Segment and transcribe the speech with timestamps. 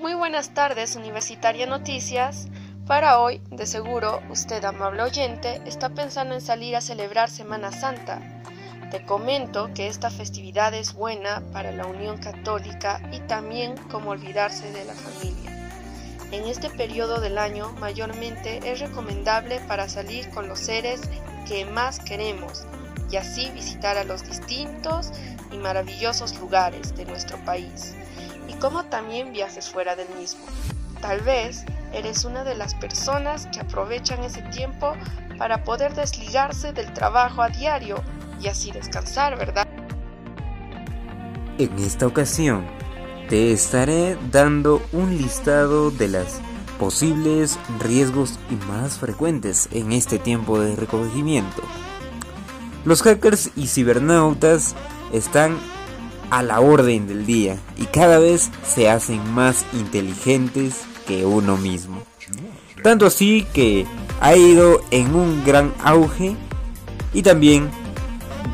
[0.00, 2.48] Muy buenas tardes, Universitaria Noticias.
[2.86, 8.18] Para hoy, de seguro, usted, amable oyente, está pensando en salir a celebrar Semana Santa.
[8.90, 14.72] Te comento que esta festividad es buena para la unión católica y también como olvidarse
[14.72, 15.70] de la familia.
[16.32, 21.02] En este periodo del año mayormente es recomendable para salir con los seres
[21.46, 22.64] que más queremos
[23.10, 25.12] y así visitar a los distintos
[25.52, 27.94] y maravillosos lugares de nuestro país
[28.48, 30.44] y como también viajes fuera del mismo.
[31.00, 34.94] Tal vez eres una de las personas que aprovechan ese tiempo
[35.38, 38.02] para poder desligarse del trabajo a diario
[38.40, 39.66] y así descansar, ¿verdad?
[41.58, 42.66] En esta ocasión
[43.28, 46.40] te estaré dando un listado de las
[46.78, 51.62] posibles riesgos y más frecuentes en este tiempo de recogimiento.
[52.84, 54.74] Los hackers y cibernautas
[55.12, 55.58] están
[56.30, 62.02] a la orden del día y cada vez se hacen más inteligentes que uno mismo.
[62.82, 63.86] Tanto así que
[64.20, 66.36] ha ido en un gran auge
[67.12, 67.70] y también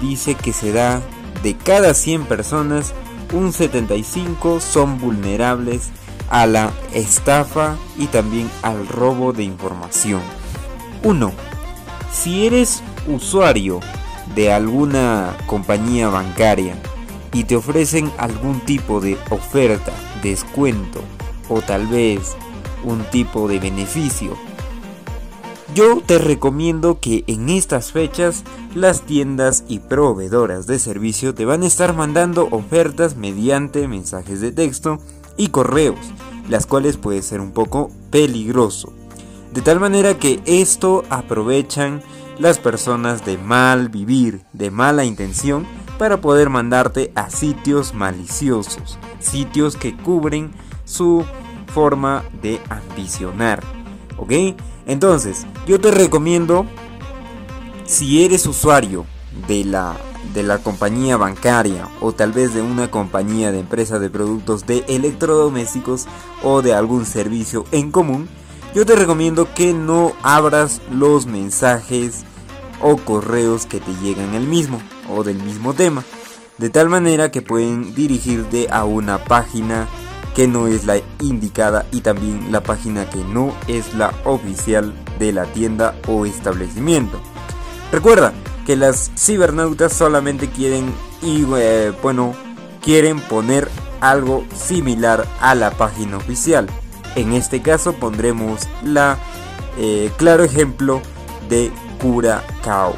[0.00, 1.02] dice que se da
[1.42, 2.92] de cada 100 personas,
[3.32, 5.90] un 75 son vulnerables
[6.30, 10.22] a la estafa y también al robo de información.
[11.02, 11.32] 1.
[12.12, 13.80] Si eres usuario
[14.34, 16.76] de alguna compañía bancaria
[17.32, 21.00] y te ofrecen algún tipo de oferta, descuento
[21.48, 22.36] o tal vez
[22.84, 24.36] un tipo de beneficio,
[25.74, 31.62] yo te recomiendo que en estas fechas las tiendas y proveedoras de servicio te van
[31.62, 35.00] a estar mandando ofertas mediante mensajes de texto
[35.36, 35.98] y correos,
[36.48, 38.92] las cuales puede ser un poco peligroso.
[39.52, 42.02] De tal manera que esto aprovechan
[42.38, 45.66] las personas de mal vivir, de mala intención,
[45.98, 50.52] para poder mandarte a sitios maliciosos, sitios que cubren
[50.84, 51.24] su
[51.72, 53.62] forma de ambicionar.
[54.18, 54.32] ¿Ok?
[54.86, 56.66] Entonces, yo te recomiendo,
[57.84, 59.06] si eres usuario
[59.48, 59.96] de la,
[60.32, 64.84] de la compañía bancaria o tal vez de una compañía de empresa de productos de
[64.88, 66.06] electrodomésticos
[66.42, 68.28] o de algún servicio en común,
[68.76, 72.24] yo te recomiendo que no abras los mensajes
[72.82, 76.04] o correos que te llegan el mismo o del mismo tema,
[76.58, 79.88] de tal manera que pueden dirigirte a una página
[80.34, 85.32] que no es la indicada y también la página que no es la oficial de
[85.32, 87.18] la tienda o establecimiento.
[87.90, 88.34] Recuerda
[88.66, 92.34] que las cibernautas solamente quieren y eh, bueno,
[92.82, 93.70] quieren poner
[94.02, 96.68] algo similar a la página oficial.
[97.16, 99.18] En este caso pondremos la
[99.78, 101.00] eh, claro ejemplo
[101.48, 102.94] de Curacao.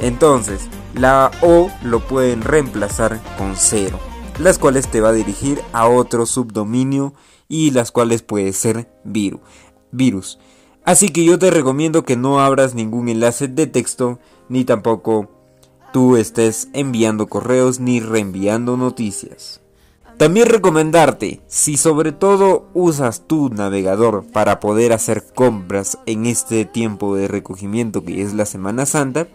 [0.00, 3.98] Entonces, la O lo pueden reemplazar con cero,
[4.38, 7.14] las cuales te va a dirigir a otro subdominio
[7.48, 9.40] y las cuales puede ser virus.
[9.92, 10.38] virus.
[10.84, 15.30] Así que yo te recomiendo que no abras ningún enlace de texto ni tampoco
[15.92, 19.60] tú estés enviando correos ni reenviando noticias.
[20.20, 27.16] También recomendarte, si sobre todo usas tu navegador para poder hacer compras en este tiempo
[27.16, 29.28] de recogimiento que es la Semana Santa,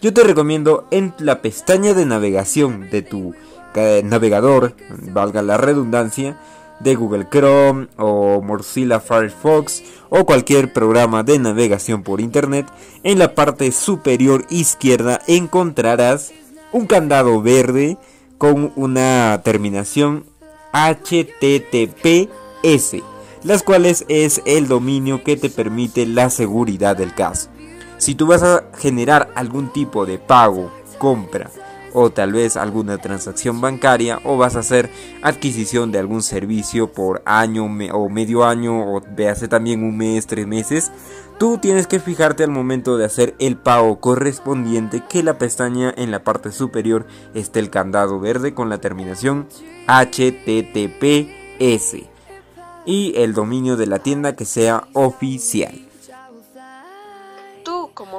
[0.00, 3.36] yo te recomiendo en la pestaña de navegación de tu
[4.02, 4.74] navegador,
[5.12, 6.36] valga la redundancia,
[6.80, 12.66] de Google Chrome o Mozilla Firefox o cualquier programa de navegación por internet,
[13.04, 16.32] en la parte superior izquierda encontrarás
[16.72, 17.96] un candado verde
[18.38, 20.31] con una terminación
[20.72, 22.28] HTTPS,
[23.44, 27.50] las cuales es el dominio que te permite la seguridad del caso.
[27.98, 31.50] Si tú vas a generar algún tipo de pago, compra
[31.92, 34.90] o tal vez alguna transacción bancaria o vas a hacer
[35.22, 40.46] adquisición de algún servicio por año o medio año o véase también un mes, tres
[40.46, 40.92] meses,
[41.38, 46.10] tú tienes que fijarte al momento de hacer el pago correspondiente que la pestaña en
[46.10, 49.46] la parte superior esté el candado verde con la terminación
[49.86, 51.32] HTTPS
[52.84, 55.91] y el dominio de la tienda que sea oficial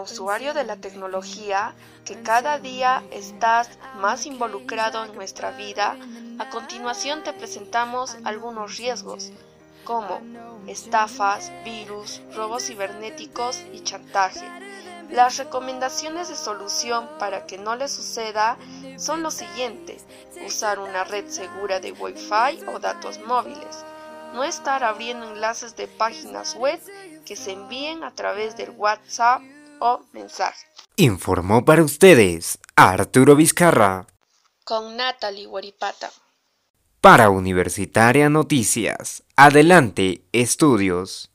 [0.03, 1.73] usuario de la tecnología
[2.05, 5.97] que cada día estás más involucrado en nuestra vida,
[6.39, 9.31] a continuación te presentamos algunos riesgos
[9.83, 10.21] como
[10.67, 14.45] estafas, virus, robos cibernéticos y chantaje.
[15.09, 18.57] Las recomendaciones de solución para que no le suceda
[18.97, 20.05] son los siguientes.
[20.45, 23.85] Usar una red segura de Wi-Fi o datos móviles.
[24.33, 26.79] No estar abriendo enlaces de páginas web
[27.25, 29.41] que se envíen a través del WhatsApp
[30.13, 30.65] mensaje.
[30.95, 34.07] Informó para ustedes Arturo Vizcarra.
[34.63, 35.47] Con Natalie.
[37.01, 41.32] Para Universitaria Noticias, adelante estudios.